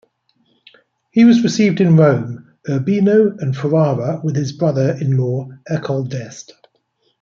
He 1.11 1.25
was 1.25 1.43
received 1.43 1.79
in 1.79 1.95
Rome, 1.95 2.55
Urbino, 2.67 3.37
and 3.37 3.55
Ferrara 3.55 4.19
with 4.23 4.35
his 4.35 4.51
brother-in-law 4.51 5.49
Ercole 5.69 6.05
d' 6.05 6.15
Este. 6.15 6.53